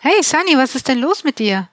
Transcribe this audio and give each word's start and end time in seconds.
Hey 0.00 0.22
Sunny, 0.22 0.56
was 0.56 0.76
ist 0.76 0.86
denn 0.86 1.00
los 1.00 1.24
mit 1.24 1.40
dir? 1.40 1.68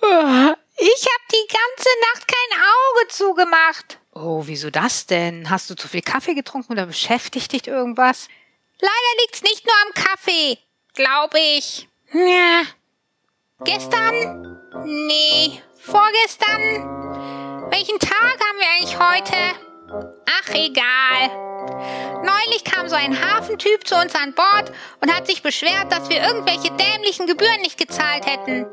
Ich 0.00 0.06
hab 0.06 1.28
die 1.28 1.46
ganze 1.48 1.88
Nacht 2.02 2.28
kein 2.28 2.60
Auge 2.60 3.08
zugemacht. 3.08 3.98
Oh, 4.12 4.42
wieso 4.46 4.70
das 4.70 5.06
denn? 5.06 5.50
Hast 5.50 5.68
du 5.70 5.74
zu 5.74 5.88
viel 5.88 6.02
Kaffee 6.02 6.34
getrunken 6.34 6.72
oder 6.72 6.86
beschäftigt 6.86 7.50
dich 7.50 7.66
irgendwas? 7.66 8.28
Leider 8.80 9.22
liegt's 9.22 9.42
nicht 9.42 9.66
nur 9.66 9.74
am 9.86 10.04
Kaffee, 10.04 10.58
glaube 10.94 11.40
ich. 11.40 11.88
Ja. 12.12 12.62
Gestern? 13.62 14.58
Nee. 14.84 15.62
Vorgestern? 15.78 17.70
Welchen 17.70 18.00
Tag 18.00 18.38
haben 18.40 18.58
wir 18.58 18.66
eigentlich 18.76 18.98
heute? 18.98 19.36
Ach, 20.26 20.54
egal. 20.54 21.30
Neulich 22.24 22.64
kam 22.64 22.88
so 22.88 22.96
ein 22.96 23.16
Hafentyp 23.16 23.86
zu 23.86 23.94
uns 23.94 24.14
an 24.16 24.34
Bord 24.34 24.72
und 25.00 25.14
hat 25.14 25.26
sich 25.28 25.42
beschwert, 25.42 25.92
dass 25.92 26.08
wir 26.10 26.22
irgendwelche 26.22 26.72
dämlichen 26.72 27.26
Gebühren 27.26 27.60
nicht 27.62 27.78
gezahlt 27.78 28.26
hätten. 28.26 28.66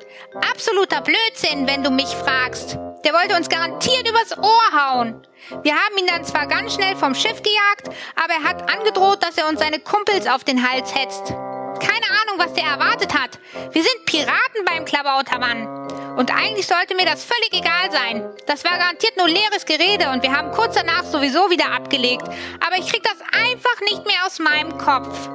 Absoluter 0.52 1.02
Blödsinn, 1.02 1.68
wenn 1.68 1.84
du 1.84 1.92
mich 1.92 2.10
fragst. 2.10 2.78
Der 3.06 3.14
wollte 3.14 3.36
uns 3.36 3.50
garantiert 3.50 4.10
übers 4.10 4.38
Ohr 4.38 4.72
hauen. 4.74 5.26
Wir 5.62 5.76
haben 5.76 5.98
ihn 5.98 6.08
dann 6.08 6.26
zwar 6.26 6.48
ganz 6.48 6.74
schnell 6.74 6.96
vom 6.96 7.14
Schiff 7.14 7.42
gejagt, 7.44 7.90
aber 8.16 8.34
er 8.34 8.44
hat 8.44 8.70
angedroht, 8.70 9.22
dass 9.22 9.38
er 9.38 9.48
uns 9.48 9.60
seine 9.60 9.80
Kumpels 9.80 10.28
auf 10.28 10.44
den 10.44 10.68
Hals 10.68 10.94
hetzt. 10.96 11.34
Keine 11.82 12.06
Ahnung, 12.22 12.38
was 12.38 12.54
der 12.54 12.66
erwartet 12.66 13.14
hat. 13.14 13.40
Wir 13.72 13.84
sind 13.84 14.06
Piraten 14.06 14.64
beim 14.66 14.86
Klabautermann. 14.86 15.82
Und 16.16 16.32
eigentlich 16.32 16.68
sollte 16.68 16.96
mir 16.96 17.06
das 17.06 17.24
völlig 17.24 17.52
egal 17.54 17.92
sein. 17.92 18.30
Das 18.46 18.64
war 18.64 18.78
garantiert 18.78 19.18
nur 19.18 19.28
leeres 19.28 19.66
Gerede 19.66 20.10
und 20.12 20.22
wir 20.24 20.32
haben 20.32 20.52
kurz 20.52 20.76
danach 20.76 21.04
sowieso 21.04 21.50
wieder 21.50 21.72
abgelegt. 21.72 22.28
Aber 22.66 22.78
ich 22.78 22.88
krieg 22.92 23.02
das 23.04 23.18
einfach 23.32 23.80
nicht 23.82 24.06
mehr 24.06 24.26
aus 24.26 24.40
meinem 24.40 24.78
Kopf. 24.78 25.30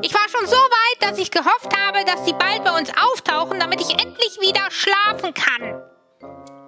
Ich 0.00 0.14
war 0.14 0.28
schon 0.28 0.46
so 0.46 0.56
weit, 0.56 1.10
dass 1.10 1.18
ich 1.18 1.30
gehofft 1.30 1.76
habe, 1.76 2.04
dass 2.04 2.24
sie 2.24 2.32
bald 2.32 2.64
bei 2.64 2.76
uns 2.76 2.90
auftauchen, 2.90 3.60
damit 3.60 3.80
ich 3.80 3.90
endlich 3.90 4.38
wieder 4.40 4.70
schlafen 4.70 5.34
kann. 5.34 5.82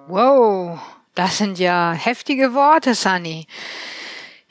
Wow, 0.07 0.79
das 1.15 1.37
sind 1.39 1.57
ja 1.57 1.93
heftige 1.93 2.53
Worte, 2.53 2.93
Sunny. 2.93 3.47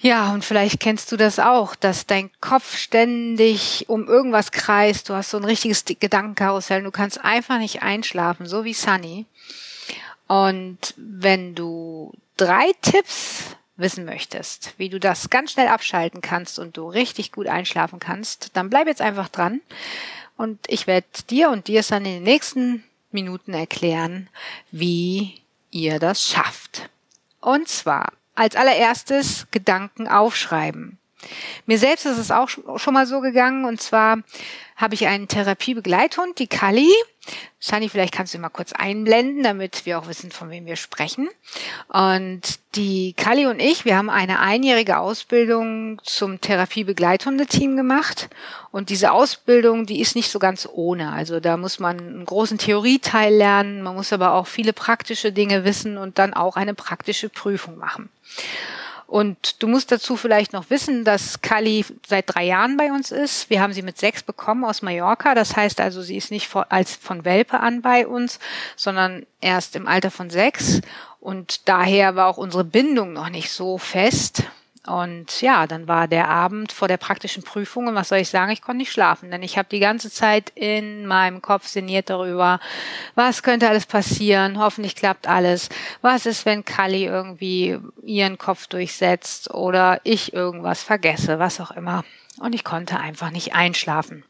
Ja, 0.05 0.35
und 0.35 0.45
vielleicht 0.45 0.81
kennst 0.81 1.11
du 1.13 1.17
das 1.17 1.39
auch, 1.39 1.75
dass 1.75 2.05
dein 2.05 2.31
Kopf 2.43 2.77
ständig 2.77 3.87
um 3.89 4.07
irgendwas 4.07 4.53
kreist. 4.53 5.09
Du 5.09 5.15
hast 5.15 5.31
so 5.31 5.39
ein 5.39 5.47
richtiges 5.47 5.87
Gedankenkarussell. 5.87 6.83
Du 6.83 6.91
kannst 6.91 7.25
einfach 7.25 7.57
nicht 7.57 7.83
einschlafen, 7.83 8.45
so 8.45 8.65
wie 8.65 8.75
Sunny. 8.75 9.25
Und 10.27 10.93
wenn 10.99 11.55
du 11.55 12.13
drei 12.37 12.73
Tipps 12.83 13.57
wissen 13.79 14.05
möchtest, 14.05 14.75
wie 14.77 14.91
du 14.91 15.01
das 15.01 15.31
ganz 15.31 15.53
schnell 15.53 15.69
abschalten 15.69 16.21
kannst 16.21 16.59
und 16.59 16.77
du 16.77 16.87
richtig 16.87 17.33
gut 17.33 17.47
einschlafen 17.47 17.99
kannst, 17.99 18.55
dann 18.59 18.69
bleib 18.69 18.87
jetzt 18.87 19.01
einfach 19.01 19.31
dran. 19.31 19.63
Und 20.37 20.59
ich 20.69 20.87
werde 20.87 21.07
dir 21.31 21.49
und 21.49 21.67
dir 21.67 21.83
dann 21.83 22.05
in 22.05 22.13
den 22.13 22.25
nächsten 22.25 22.85
Minuten 23.11 23.55
erklären, 23.55 24.29
wie 24.71 25.41
ihr 25.71 25.99
das 25.99 26.29
schafft. 26.29 26.91
Und 27.41 27.69
zwar 27.69 28.13
als 28.35 28.57
allererstes 28.57 29.47
Gedanken 29.51 30.09
aufschreiben. 30.09 30.99
Mir 31.67 31.79
selbst 31.79 32.05
ist 32.05 32.19
es 32.19 32.31
auch 32.31 32.49
schon 32.49 32.95
mal 32.95 33.07
so 33.07 33.21
gegangen 33.21 33.65
und 33.65 33.81
zwar 33.81 34.19
habe 34.77 34.95
ich 34.95 35.07
einen 35.07 35.29
Therapiebegleithund, 35.29 36.39
die 36.39 36.49
Kali. 36.49 36.93
Shani, 37.59 37.89
vielleicht 37.89 38.13
kannst 38.13 38.35
du 38.35 38.39
mal 38.39 38.51
kurz 38.51 38.73
einblenden, 38.75 39.43
damit 39.43 39.87
wir 39.87 39.99
auch 39.99 40.07
wissen, 40.07 40.31
von 40.31 40.51
wem 40.51 40.67
wir 40.67 40.77
sprechen. 40.77 41.31
Und 41.89 42.43
die 42.75 43.15
Kali 43.15 43.47
und 43.47 43.59
ich, 43.59 43.87
wir 43.87 43.97
haben 43.97 44.11
eine 44.11 44.41
einjährige 44.41 44.99
Ausbildung 44.99 45.99
zum 46.05 46.41
Therapiebegleithundeteam 46.43 47.77
gemacht. 47.77 48.29
Und 48.71 48.91
diese 48.91 49.13
Ausbildung, 49.13 49.87
die 49.87 50.01
ist 50.01 50.15
nicht 50.15 50.31
so 50.31 50.39
ganz 50.39 50.69
ohne. 50.71 51.13
Also 51.13 51.41
da 51.41 51.57
muss 51.57 51.79
man 51.79 51.99
einen 51.99 52.27
großen 52.27 52.59
Theorieteil 52.59 53.35
lernen, 53.35 53.83
man 53.83 53.95
muss 53.95 54.13
aber 54.13 54.35
auch 54.35 54.47
viele 54.47 54.75
praktische 54.75 55.33
Dinge 55.33 55.65
wissen 55.65 55.97
und 55.97 56.19
dann 56.19 56.35
auch 56.35 56.57
eine 56.57 56.75
praktische 56.75 57.31
Prüfung 57.31 57.79
machen. 57.79 58.11
Und 59.07 59.63
du 59.63 59.69
musst 59.69 59.93
dazu 59.93 60.17
vielleicht 60.17 60.53
noch 60.53 60.71
wissen, 60.71 61.05
dass 61.05 61.41
Kali 61.41 61.85
seit 62.07 62.35
drei 62.35 62.45
Jahren 62.45 62.77
bei 62.77 62.91
uns 62.91 63.11
ist. 63.11 63.51
Wir 63.51 63.61
haben 63.61 63.73
sie 63.73 63.83
mit 63.83 63.99
sechs 63.99 64.23
bekommen 64.23 64.65
aus 64.65 64.83
Mallorca. 64.83 65.35
Das 65.35 65.57
heißt 65.57 65.81
also, 65.81 66.03
sie 66.03 66.17
ist 66.17 66.31
nicht 66.31 66.51
als 66.71 66.97
von 66.97 67.25
Welpe 67.25 67.61
an 67.61 67.83
bei 67.83 68.07
uns, 68.07 68.39
sondern 68.77 69.27
erst 69.41 69.77
im 69.77 69.87
Alter 69.87 70.11
von 70.11 70.31
sechs. 70.31 70.81
Und 71.21 71.69
daher 71.69 72.17
war 72.17 72.29
auch 72.29 72.39
unsere 72.39 72.65
Bindung 72.65 73.13
noch 73.13 73.29
nicht 73.29 73.51
so 73.51 73.79
fest. 73.79 74.45
Und 74.87 75.41
ja, 75.41 75.67
dann 75.67 75.89
war 75.89 76.09
der 76.09 76.29
Abend 76.29 76.71
vor 76.71 76.89
der 76.89 76.99
praktischen 76.99 77.43
Prüfung 77.43 77.87
und 77.87 77.95
was 77.95 78.11
soll 78.11 78.19
ich 78.19 78.29
sagen, 78.29 78.53
ich 78.53 78.61
konnte 78.61 78.79
nicht 78.79 78.93
schlafen, 78.93 79.31
denn 79.31 79.43
ich 79.43 79.57
habe 79.57 79.69
die 79.71 79.81
ganze 79.81 80.11
Zeit 80.11 80.53
in 80.55 81.07
meinem 81.07 81.41
Kopf 81.41 81.67
sinniert 81.67 82.11
darüber, 82.11 82.61
was 83.15 83.43
könnte 83.43 83.69
alles 83.69 83.87
passieren, 83.87 84.59
hoffentlich 84.59 84.95
klappt 84.95 85.27
alles, 85.27 85.71
was 86.03 86.27
ist, 86.27 86.45
wenn 86.45 86.67
Kali 86.67 87.07
irgendwie 87.07 87.79
ihren 88.03 88.37
Kopf 88.37 88.67
durchsetzt 88.67 89.51
oder 89.55 90.03
ich 90.05 90.35
irgendwas 90.35 90.83
vergesse, 90.83 91.39
was 91.39 91.61
auch 91.61 91.71
immer. 91.71 92.05
Und 92.41 92.55
ich 92.55 92.65
konnte 92.65 93.01
einfach 93.01 93.31
nicht 93.31 93.55
einschlafen. 93.55 94.25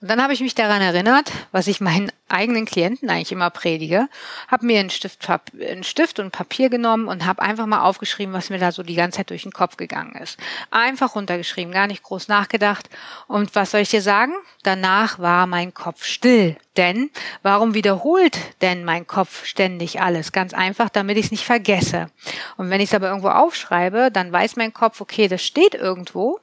Und 0.00 0.08
dann 0.08 0.22
habe 0.22 0.34
ich 0.34 0.40
mich 0.40 0.54
daran 0.54 0.82
erinnert, 0.82 1.32
was 1.52 1.68
ich 1.68 1.80
meinen 1.80 2.12
eigenen 2.28 2.66
Klienten 2.66 3.08
eigentlich 3.08 3.32
immer 3.32 3.50
predige, 3.50 4.08
habe 4.48 4.66
mir 4.66 4.80
einen 4.80 4.90
Stift, 4.90 5.26
einen 5.28 5.84
Stift 5.84 6.18
und 6.18 6.32
Papier 6.32 6.68
genommen 6.68 7.08
und 7.08 7.24
habe 7.24 7.40
einfach 7.40 7.66
mal 7.66 7.82
aufgeschrieben, 7.82 8.34
was 8.34 8.50
mir 8.50 8.58
da 8.58 8.72
so 8.72 8.82
die 8.82 8.94
ganze 8.94 9.18
Zeit 9.18 9.30
durch 9.30 9.44
den 9.44 9.52
Kopf 9.52 9.76
gegangen 9.76 10.14
ist. 10.16 10.38
Einfach 10.70 11.14
runtergeschrieben, 11.14 11.72
gar 11.72 11.86
nicht 11.86 12.02
groß 12.02 12.28
nachgedacht. 12.28 12.90
Und 13.26 13.54
was 13.54 13.70
soll 13.70 13.80
ich 13.80 13.90
dir 13.90 14.02
sagen? 14.02 14.34
Danach 14.64 15.18
war 15.18 15.46
mein 15.46 15.72
Kopf 15.72 16.04
still. 16.04 16.56
Denn 16.76 17.10
warum 17.42 17.74
wiederholt 17.74 18.38
denn 18.60 18.84
mein 18.84 19.06
Kopf 19.06 19.46
ständig 19.46 20.00
alles? 20.00 20.32
Ganz 20.32 20.52
einfach, 20.52 20.90
damit 20.90 21.16
ich 21.16 21.26
es 21.26 21.30
nicht 21.30 21.44
vergesse. 21.44 22.10
Und 22.56 22.68
wenn 22.68 22.80
ich 22.80 22.90
es 22.90 22.94
aber 22.94 23.08
irgendwo 23.08 23.28
aufschreibe, 23.28 24.10
dann 24.12 24.30
weiß 24.30 24.56
mein 24.56 24.74
Kopf, 24.74 25.00
okay, 25.00 25.28
das 25.28 25.42
steht 25.42 25.74
irgendwo. 25.74 26.40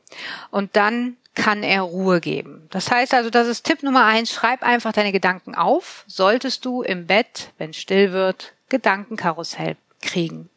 Und 0.49 0.75
dann 0.75 1.17
kann 1.35 1.63
er 1.63 1.81
Ruhe 1.81 2.21
geben. 2.21 2.62
Das 2.73 2.89
heißt 2.89 3.13
also, 3.13 3.29
das 3.29 3.47
ist 3.47 3.67
Tipp 3.67 3.83
Nummer 3.83 4.05
eins, 4.05 4.31
schreib 4.31 4.63
einfach 4.63 4.93
deine 4.93 5.11
Gedanken 5.11 5.53
auf, 5.53 6.03
solltest 6.07 6.65
du 6.65 6.81
im 6.81 7.05
Bett, 7.05 7.51
wenn 7.59 7.71
still 7.71 8.13
wird, 8.13 8.53
Gedankenkarussell 8.69 9.77
kriegen. 10.01 10.49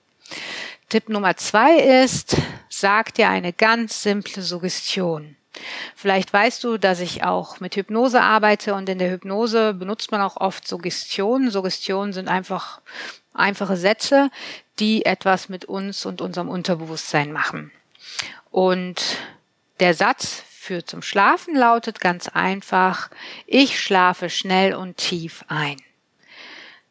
Tipp 0.88 1.10
Nummer 1.10 1.36
zwei 1.36 1.76
ist, 1.76 2.38
sag 2.70 3.12
dir 3.12 3.28
eine 3.28 3.52
ganz 3.52 4.02
simple 4.02 4.40
Suggestion. 4.40 5.36
Vielleicht 5.94 6.32
weißt 6.32 6.64
du, 6.64 6.78
dass 6.78 7.00
ich 7.00 7.22
auch 7.22 7.60
mit 7.60 7.76
Hypnose 7.76 8.22
arbeite 8.22 8.72
und 8.72 8.88
in 8.88 8.98
der 8.98 9.10
Hypnose 9.10 9.74
benutzt 9.74 10.10
man 10.10 10.22
auch 10.22 10.38
oft 10.38 10.66
Suggestionen. 10.66 11.50
Suggestionen 11.50 12.14
sind 12.14 12.28
einfach 12.28 12.80
einfache 13.34 13.76
Sätze, 13.76 14.30
die 14.78 15.04
etwas 15.04 15.50
mit 15.50 15.66
uns 15.66 16.06
und 16.06 16.22
unserem 16.22 16.48
Unterbewusstsein 16.48 17.30
machen. 17.30 17.72
Und 18.50 19.02
der 19.80 19.92
Satz 19.92 20.45
für 20.66 20.84
zum 20.84 21.00
Schlafen 21.00 21.54
lautet 21.54 22.00
ganz 22.00 22.28
einfach, 22.28 23.08
ich 23.46 23.80
schlafe 23.80 24.28
schnell 24.28 24.74
und 24.74 24.96
tief 24.96 25.44
ein. 25.46 25.76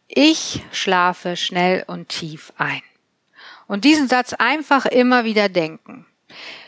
Ich 0.08 0.64
schlafe 0.72 1.36
schnell 1.36 1.84
und 1.86 2.08
tief 2.08 2.54
ein. 2.58 2.82
Und 3.68 3.84
diesen 3.84 4.08
Satz 4.08 4.32
einfach 4.32 4.86
immer 4.86 5.26
wieder 5.26 5.50
denken. 5.50 6.06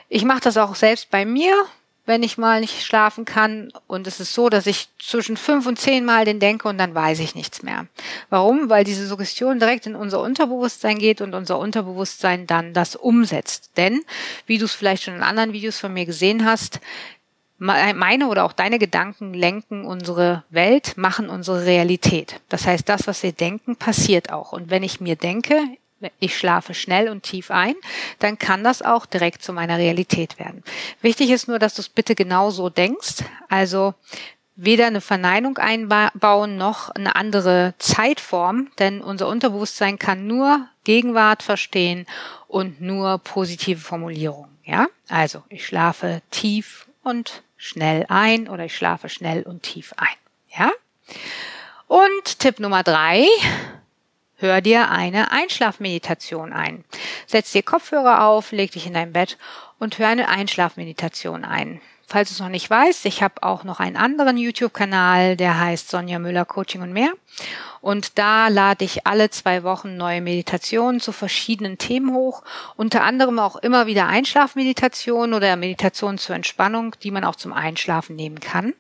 Ich 0.10 0.26
mache 0.26 0.42
das 0.42 0.58
auch 0.58 0.76
selbst 0.76 1.10
bei 1.10 1.26
mir 1.26 1.54
wenn 2.08 2.24
ich 2.24 2.38
mal 2.38 2.62
nicht 2.62 2.84
schlafen 2.84 3.26
kann. 3.26 3.72
Und 3.86 4.08
es 4.08 4.20
ist 4.20 4.34
so, 4.34 4.50
dass 4.50 4.66
ich 4.66 4.90
zwischen 4.98 5.38
fünf 5.38 5.68
und 5.68 5.78
zehn 5.78 6.06
Mal 6.06 6.26
den 6.26 6.40
denke 6.40 6.68
und 6.68 6.80
dann 6.80 6.96
weiß 6.96 7.20
ich 7.20 7.36
nichts 7.36 7.62
mehr. 7.62 7.86
Warum? 8.30 8.70
Weil 8.70 8.84
diese 8.84 9.06
Suggestion 9.06 9.60
direkt 9.60 9.86
in 9.86 9.96
unser 9.96 10.22
Unterbewusstsein 10.22 10.98
geht 10.98 11.22
und 11.22 11.36
unser 11.36 11.60
Unterbewusstsein 11.60 12.48
dann 12.48 12.74
das 12.74 12.96
umsetzt. 12.96 13.72
Denn, 13.78 14.02
wie 14.48 14.58
du 14.58 14.66
es 14.66 14.74
vielleicht 14.74 15.04
schon 15.04 15.16
in 15.16 15.22
anderen 15.22 15.54
Videos 15.54 15.78
von 15.78 15.94
mir 15.94 16.06
gesehen 16.06 16.46
hast, 16.46 16.80
meine 17.60 18.28
oder 18.28 18.46
auch 18.46 18.54
deine 18.54 18.80
Gedanken 18.80 19.34
lenken 19.34 19.84
unsere 19.84 20.44
Welt, 20.50 20.96
machen 20.96 21.30
unsere 21.30 21.66
Realität. 21.66 22.40
Das 22.50 22.68
heißt, 22.68 22.88
das, 22.88 23.08
was 23.08 23.24
wir 23.24 23.32
denken, 23.32 23.76
passiert 23.76 24.32
auch. 24.32 24.54
Und 24.54 24.70
wenn 24.70 24.84
ich 24.84 25.02
mir 25.02 25.16
denke, 25.16 25.60
ich 26.20 26.38
schlafe 26.38 26.74
schnell 26.74 27.10
und 27.10 27.24
tief 27.24 27.52
ein, 27.52 27.76
dann 28.20 28.38
kann 28.38 28.64
das 28.64 28.82
auch 28.82 29.06
direkt 29.06 29.44
zu 29.44 29.54
meiner 29.54 29.78
Realität 29.78 30.40
werden. 30.40 30.64
Wichtig 31.02 31.32
ist 31.32 31.48
nur, 31.48 31.60
dass 31.60 31.76
du 31.76 31.82
es 31.82 31.90
bitte 31.90 32.16
genau 32.16 32.52
so 32.52 32.70
denkst. 32.70 33.24
Also 33.50 33.94
weder 34.56 34.88
eine 34.88 35.02
Verneinung 35.02 35.58
einbauen 35.58 36.58
noch 36.58 36.90
eine 36.90 37.16
andere 37.16 37.74
Zeitform, 37.78 38.70
denn 38.80 39.02
unser 39.02 39.28
Unterbewusstsein 39.28 40.00
kann 40.00 40.28
nur 40.28 40.68
Gegenwart 40.84 41.44
verstehen 41.44 42.06
und 42.48 42.82
nur 42.82 43.20
positive 43.20 43.80
Formulierungen. 43.80 44.58
Ja, 44.66 44.88
also 45.08 45.44
ich 45.50 45.66
schlafe 45.66 46.22
tief 46.30 46.88
und 47.04 47.44
schnell 47.56 48.06
ein 48.10 48.50
oder 48.50 48.66
ich 48.66 48.76
schlafe 48.76 49.10
schnell 49.10 49.44
und 49.44 49.64
tief 49.64 49.94
ein. 49.96 50.08
Ja? 50.58 50.72
Und 51.88 52.40
Tipp 52.40 52.60
Nummer 52.60 52.84
drei, 52.84 53.26
hör 54.38 54.62
dir 54.62 54.90
eine 54.90 55.32
Einschlafmeditation 55.32 56.54
ein. 56.54 56.84
Setz 57.26 57.52
dir 57.52 57.64
Kopfhörer 57.64 58.24
auf, 58.24 58.52
leg 58.52 58.72
dich 58.72 58.88
in 58.88 58.94
dein 58.94 59.14
Bett 59.14 59.38
und 59.80 60.00
hör 60.00 60.08
eine 60.08 60.30
Einschlafmeditation 60.30 61.44
ein. 61.44 61.82
Falls 62.10 62.30
du 62.30 62.36
es 62.36 62.40
noch 62.40 62.48
nicht 62.48 62.70
weißt, 62.70 63.06
ich 63.06 63.22
habe 63.22 63.44
auch 63.44 63.66
noch 63.66 63.82
einen 63.82 63.98
anderen 63.98 64.38
YouTube-Kanal, 64.38 65.36
der 65.36 65.60
heißt 65.60 65.90
Sonja 65.90 66.20
Müller 66.20 66.46
Coaching 66.46 66.82
und 66.82 66.94
mehr. 66.94 67.12
Und 67.82 68.18
da 68.18 68.48
lade 68.48 68.86
ich 68.86 69.06
alle 69.06 69.30
zwei 69.30 69.64
Wochen 69.64 69.98
neue 69.98 70.22
Meditationen 70.22 71.02
zu 71.02 71.12
verschiedenen 71.12 71.78
Themen 71.78 72.14
hoch. 72.14 72.44
Unter 72.78 73.04
anderem 73.04 73.40
auch 73.40 73.58
immer 73.58 73.88
wieder 73.88 74.08
Einschlafmeditationen 74.08 75.34
oder 75.34 75.54
Meditationen 75.58 76.18
zur 76.18 76.38
Entspannung, 76.38 76.96
die 77.04 77.12
man 77.12 77.26
auch 77.26 77.36
zum 77.36 77.52
Einschlafen 77.52 78.16
nehmen 78.16 78.40
kann. 78.40 78.74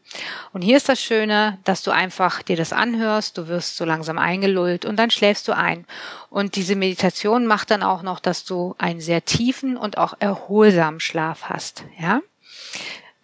Und 0.53 0.61
hier 0.61 0.77
ist 0.77 0.87
das 0.87 1.01
Schöne, 1.01 1.59
dass 1.65 1.83
du 1.83 1.91
einfach 1.91 2.41
dir 2.41 2.55
das 2.55 2.71
anhörst, 2.71 3.37
du 3.37 3.49
wirst 3.49 3.75
so 3.75 3.83
langsam 3.83 4.17
eingelullt 4.17 4.85
und 4.85 4.95
dann 4.95 5.11
schläfst 5.11 5.49
du 5.49 5.51
ein. 5.51 5.85
Und 6.29 6.55
diese 6.55 6.77
Meditation 6.77 7.45
macht 7.45 7.71
dann 7.71 7.83
auch 7.83 8.03
noch, 8.03 8.21
dass 8.21 8.45
du 8.45 8.73
einen 8.77 9.01
sehr 9.01 9.25
tiefen 9.25 9.75
und 9.75 9.97
auch 9.97 10.13
erholsamen 10.19 11.01
Schlaf 11.01 11.43
hast. 11.49 11.83
Ja? 11.99 12.21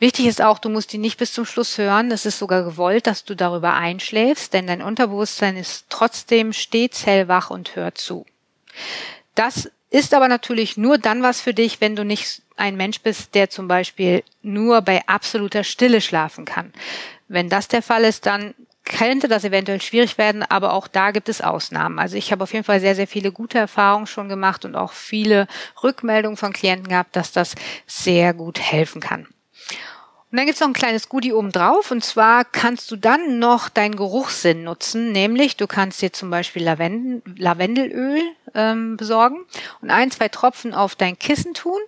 Wichtig 0.03 0.25
ist 0.25 0.41
auch, 0.41 0.59
du 0.59 0.67
musst 0.67 0.91
die 0.91 0.97
nicht 0.97 1.17
bis 1.17 1.31
zum 1.31 1.45
Schluss 1.45 1.77
hören. 1.77 2.11
Es 2.11 2.25
ist 2.25 2.37
sogar 2.37 2.65
gewollt, 2.65 3.07
dass 3.07 3.23
du 3.23 3.37
darüber 3.37 3.73
einschläfst, 3.75 4.53
denn 4.53 4.67
dein 4.67 4.81
Unterbewusstsein 4.81 5.55
ist 5.55 5.85
trotzdem 5.87 6.51
stets 6.51 7.05
hellwach 7.05 7.49
und 7.49 7.77
hört 7.77 7.97
zu. 7.97 8.25
Das 9.33 9.71
ist 9.91 10.13
aber 10.13 10.27
natürlich 10.27 10.75
nur 10.75 10.97
dann 10.97 11.23
was 11.23 11.39
für 11.39 11.53
dich, 11.53 11.79
wenn 11.79 11.95
du 11.95 12.03
nicht 12.03 12.41
ein 12.57 12.75
Mensch 12.75 12.99
bist, 12.99 13.33
der 13.33 13.49
zum 13.49 13.69
Beispiel 13.69 14.25
nur 14.41 14.81
bei 14.81 15.07
absoluter 15.07 15.63
Stille 15.63 16.01
schlafen 16.01 16.43
kann. 16.43 16.73
Wenn 17.29 17.47
das 17.47 17.69
der 17.69 17.81
Fall 17.81 18.03
ist, 18.03 18.25
dann 18.25 18.55
könnte 18.83 19.29
das 19.29 19.45
eventuell 19.45 19.81
schwierig 19.81 20.17
werden, 20.17 20.43
aber 20.43 20.73
auch 20.73 20.89
da 20.89 21.11
gibt 21.11 21.29
es 21.29 21.39
Ausnahmen. 21.39 21.97
Also 21.97 22.17
ich 22.17 22.33
habe 22.33 22.43
auf 22.43 22.51
jeden 22.51 22.65
Fall 22.65 22.81
sehr, 22.81 22.95
sehr 22.95 23.07
viele 23.07 23.31
gute 23.31 23.57
Erfahrungen 23.57 24.07
schon 24.07 24.27
gemacht 24.27 24.65
und 24.65 24.75
auch 24.75 24.91
viele 24.91 25.47
Rückmeldungen 25.81 26.35
von 26.35 26.51
Klienten 26.51 26.89
gehabt, 26.89 27.15
dass 27.15 27.31
das 27.31 27.55
sehr 27.87 28.33
gut 28.33 28.59
helfen 28.59 28.99
kann. 28.99 29.32
Und 30.33 30.37
dann 30.37 30.47
gibt's 30.47 30.61
noch 30.61 30.67
ein 30.67 30.73
kleines 30.73 31.09
Goodie 31.09 31.31
oben 31.31 31.51
drauf. 31.51 31.91
Und 31.91 32.03
zwar 32.03 32.43
kannst 32.43 32.89
du 32.89 32.95
dann 32.95 33.37
noch 33.37 33.69
deinen 33.69 33.95
Geruchssinn 33.95 34.63
nutzen. 34.63 35.11
Nämlich, 35.11 35.57
du 35.57 35.67
kannst 35.67 36.01
dir 36.01 36.11
zum 36.11 36.31
Beispiel 36.31 36.63
Lavendel, 36.63 37.21
Lavendelöl 37.37 38.19
ähm, 38.55 38.97
besorgen 38.97 39.45
und 39.83 39.91
ein, 39.91 40.09
zwei 40.09 40.29
Tropfen 40.29 40.73
auf 40.73 40.95
dein 40.95 41.19
Kissen 41.19 41.53
tun. 41.53 41.79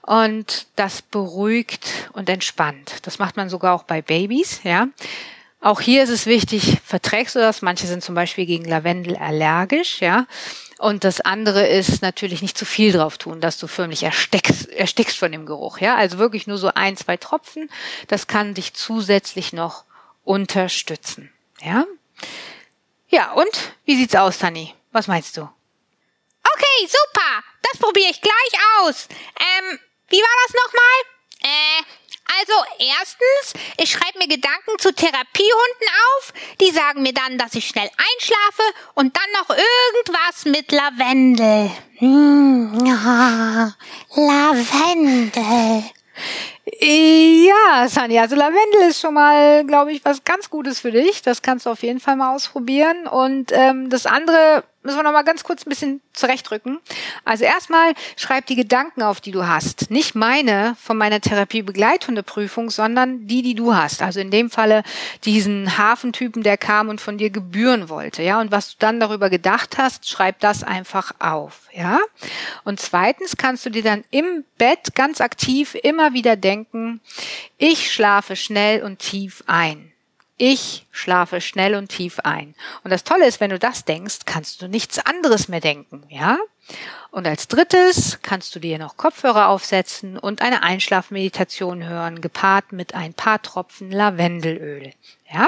Und 0.00 0.66
das 0.76 1.02
beruhigt 1.02 2.10
und 2.14 2.30
entspannt. 2.30 3.00
Das 3.02 3.18
macht 3.18 3.36
man 3.36 3.50
sogar 3.50 3.74
auch 3.74 3.82
bei 3.82 4.00
Babys, 4.00 4.60
ja. 4.64 4.88
Auch 5.60 5.82
hier 5.82 6.02
ist 6.02 6.08
es 6.08 6.24
wichtig, 6.24 6.78
verträgst 6.82 7.34
du 7.34 7.38
das? 7.38 7.60
Manche 7.60 7.86
sind 7.86 8.02
zum 8.02 8.14
Beispiel 8.14 8.46
gegen 8.46 8.64
Lavendel 8.64 9.16
allergisch, 9.16 10.00
ja. 10.00 10.26
Und 10.80 11.04
das 11.04 11.20
andere 11.20 11.66
ist 11.66 12.00
natürlich 12.00 12.40
nicht 12.40 12.56
zu 12.56 12.64
viel 12.64 12.90
drauf 12.90 13.18
tun, 13.18 13.42
dass 13.42 13.58
du 13.58 13.66
förmlich 13.66 14.02
erstickst, 14.02 14.66
erstickst 14.70 15.18
von 15.18 15.30
dem 15.30 15.44
Geruch, 15.44 15.78
ja. 15.78 15.94
Also 15.94 16.16
wirklich 16.16 16.46
nur 16.46 16.56
so 16.56 16.72
ein, 16.74 16.96
zwei 16.96 17.18
Tropfen. 17.18 17.70
Das 18.08 18.26
kann 18.28 18.54
dich 18.54 18.72
zusätzlich 18.72 19.52
noch 19.52 19.84
unterstützen, 20.24 21.30
ja. 21.60 21.84
Ja, 23.08 23.32
und 23.32 23.74
wie 23.84 23.94
sieht's 23.94 24.14
aus, 24.14 24.38
Tani? 24.38 24.74
Was 24.90 25.06
meinst 25.06 25.36
du? 25.36 25.42
Okay, 25.42 26.86
super. 26.86 27.44
Das 27.60 27.78
probiere 27.78 28.10
ich 28.10 28.22
gleich 28.22 28.60
aus. 28.78 29.06
Ähm, 29.38 29.78
wie 30.08 30.16
war 30.16 30.46
das 30.46 30.54
nochmal? 30.64 30.98
Äh, 31.42 31.82
also 32.38 32.52
erstens, 32.78 33.62
ich 33.76 33.90
schreibe 33.90 34.18
mir 34.18 34.28
Gedanken 34.28 34.78
zu 34.78 34.94
Therapiehunden 34.94 35.88
auf. 36.16 36.32
Die 36.60 36.70
sagen 36.70 37.02
mir 37.02 37.14
dann, 37.14 37.38
dass 37.38 37.54
ich 37.54 37.66
schnell 37.66 37.88
einschlafe 37.88 38.62
und 38.94 39.16
dann 39.16 39.24
noch 39.38 39.50
irgendwas 39.50 40.44
mit 40.44 40.72
Lavendel. 40.72 41.70
Hm, 41.96 42.84
ja, 42.84 43.72
Lavendel. 44.14 45.84
Ja, 46.80 47.88
Sani, 47.88 48.18
also 48.18 48.36
Lavendel 48.36 48.88
ist 48.88 49.00
schon 49.00 49.14
mal, 49.14 49.64
glaube 49.64 49.92
ich, 49.92 50.04
was 50.04 50.24
ganz 50.24 50.50
Gutes 50.50 50.80
für 50.80 50.92
dich. 50.92 51.22
Das 51.22 51.42
kannst 51.42 51.66
du 51.66 51.70
auf 51.70 51.82
jeden 51.82 52.00
Fall 52.00 52.16
mal 52.16 52.34
ausprobieren. 52.34 53.06
Und 53.06 53.52
ähm, 53.52 53.90
das 53.90 54.06
andere 54.06 54.64
müssen 54.82 54.96
wir 54.96 55.02
noch 55.02 55.12
mal 55.12 55.22
ganz 55.22 55.44
kurz 55.44 55.66
ein 55.66 55.70
bisschen 55.70 56.00
zurechtrücken. 56.12 56.78
Also 57.24 57.44
erstmal 57.44 57.92
schreib 58.16 58.46
die 58.46 58.56
Gedanken 58.56 59.02
auf, 59.02 59.20
die 59.20 59.30
du 59.30 59.46
hast. 59.46 59.90
Nicht 59.90 60.14
meine 60.14 60.76
von 60.80 60.96
meiner 60.96 61.20
Therapiebegleithundeprüfung, 61.20 62.70
sondern 62.70 63.26
die, 63.26 63.42
die 63.42 63.54
du 63.54 63.74
hast. 63.74 64.02
Also 64.02 64.20
in 64.20 64.30
dem 64.30 64.50
Falle 64.50 64.82
diesen 65.24 65.76
Hafentypen, 65.76 66.42
der 66.42 66.56
kam 66.56 66.88
und 66.88 67.00
von 67.00 67.18
dir 67.18 67.30
gebühren 67.30 67.88
wollte. 67.88 68.22
Ja, 68.22 68.40
und 68.40 68.50
was 68.50 68.70
du 68.70 68.76
dann 68.78 69.00
darüber 69.00 69.28
gedacht 69.28 69.76
hast, 69.78 70.08
schreib 70.08 70.40
das 70.40 70.62
einfach 70.62 71.12
auf. 71.18 71.68
Ja. 71.72 71.98
Und 72.64 72.80
zweitens 72.80 73.36
kannst 73.36 73.66
du 73.66 73.70
dir 73.70 73.82
dann 73.82 74.04
im 74.10 74.44
Bett 74.56 74.94
ganz 74.94 75.20
aktiv 75.20 75.76
immer 75.82 76.12
wieder 76.14 76.36
denken, 76.36 77.00
ich 77.58 77.92
schlafe 77.92 78.36
schnell 78.36 78.82
und 78.82 78.98
tief 78.98 79.44
ein. 79.46 79.89
Ich 80.42 80.86
schlafe 80.90 81.42
schnell 81.42 81.74
und 81.74 81.88
tief 81.88 82.18
ein. 82.20 82.54
Und 82.82 82.90
das 82.90 83.04
Tolle 83.04 83.26
ist, 83.26 83.40
wenn 83.40 83.50
du 83.50 83.58
das 83.58 83.84
denkst, 83.84 84.20
kannst 84.24 84.62
du 84.62 84.68
nichts 84.68 84.98
anderes 84.98 85.48
mehr 85.48 85.60
denken, 85.60 86.02
ja? 86.08 86.38
Und 87.10 87.26
als 87.26 87.46
drittes 87.46 88.20
kannst 88.22 88.54
du 88.54 88.58
dir 88.58 88.78
noch 88.78 88.96
Kopfhörer 88.96 89.48
aufsetzen 89.48 90.16
und 90.16 90.40
eine 90.40 90.62
Einschlafmeditation 90.62 91.86
hören, 91.86 92.22
gepaart 92.22 92.72
mit 92.72 92.94
ein 92.94 93.12
paar 93.12 93.42
Tropfen 93.42 93.90
Lavendelöl, 93.90 94.94
ja? 95.30 95.46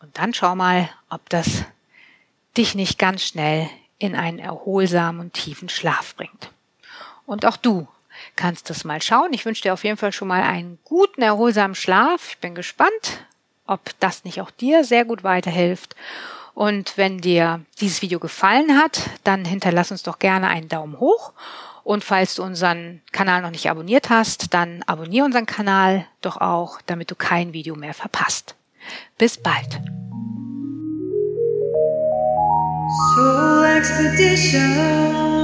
Und 0.00 0.16
dann 0.16 0.32
schau 0.32 0.54
mal, 0.54 0.88
ob 1.10 1.28
das 1.28 1.64
dich 2.56 2.74
nicht 2.74 2.98
ganz 2.98 3.22
schnell 3.22 3.68
in 3.98 4.16
einen 4.16 4.38
erholsamen 4.38 5.20
und 5.20 5.34
tiefen 5.34 5.68
Schlaf 5.68 6.14
bringt. 6.14 6.50
Und 7.26 7.44
auch 7.44 7.58
du 7.58 7.86
kannst 8.34 8.70
das 8.70 8.84
mal 8.84 9.02
schauen. 9.02 9.34
Ich 9.34 9.44
wünsche 9.44 9.60
dir 9.60 9.74
auf 9.74 9.84
jeden 9.84 9.98
Fall 9.98 10.12
schon 10.12 10.28
mal 10.28 10.42
einen 10.42 10.78
guten, 10.84 11.20
erholsamen 11.20 11.74
Schlaf. 11.74 12.30
Ich 12.30 12.38
bin 12.38 12.54
gespannt, 12.54 13.26
ob 13.70 13.80
das 14.00 14.24
nicht 14.24 14.40
auch 14.40 14.50
dir 14.50 14.84
sehr 14.84 15.04
gut 15.04 15.22
weiterhilft. 15.22 15.94
Und 16.54 16.98
wenn 16.98 17.18
dir 17.18 17.60
dieses 17.80 18.02
Video 18.02 18.18
gefallen 18.18 18.76
hat, 18.76 19.08
dann 19.24 19.44
hinterlass 19.44 19.92
uns 19.92 20.02
doch 20.02 20.18
gerne 20.18 20.48
einen 20.48 20.68
Daumen 20.68 20.98
hoch. 20.98 21.32
Und 21.84 22.04
falls 22.04 22.34
du 22.34 22.42
unseren 22.42 23.00
Kanal 23.12 23.42
noch 23.42 23.50
nicht 23.50 23.70
abonniert 23.70 24.10
hast, 24.10 24.52
dann 24.52 24.82
abonniere 24.86 25.24
unseren 25.24 25.46
Kanal 25.46 26.06
doch 26.20 26.36
auch, 26.38 26.80
damit 26.86 27.10
du 27.10 27.14
kein 27.14 27.52
Video 27.52 27.76
mehr 27.76 27.94
verpasst. 27.94 28.56
Bis 29.16 29.38
bald. 29.38 29.80
Expedition. 33.76 35.39